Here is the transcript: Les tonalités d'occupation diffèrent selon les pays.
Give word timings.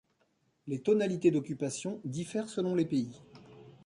Les 0.65 0.81
tonalités 0.81 1.29
d'occupation 1.29 2.01
diffèrent 2.05 2.49
selon 2.49 2.73
les 2.73 2.85
pays. 2.87 3.21